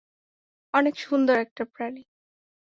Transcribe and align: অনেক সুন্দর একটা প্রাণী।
অনেক 0.73 0.95
সুন্দর 0.99 1.35
একটা 1.37 1.63
প্রাণী। 1.73 2.03